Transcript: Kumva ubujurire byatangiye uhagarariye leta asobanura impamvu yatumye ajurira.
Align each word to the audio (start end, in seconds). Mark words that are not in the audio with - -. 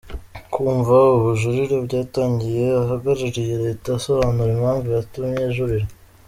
Kumva 0.53 0.95
ubujurire 1.15 1.77
byatangiye 1.87 2.65
uhagarariye 2.81 3.55
leta 3.65 3.87
asobanura 3.97 4.49
impamvu 4.53 4.87
yatumye 4.97 5.37
ajurira. 5.49 5.87